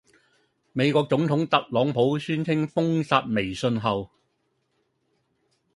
[0.73, 4.09] 美國總統特朗普宣稱封殺微信後